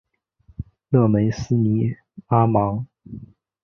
[0.89, 1.95] 勒梅斯尼
[2.25, 2.87] 阿芒。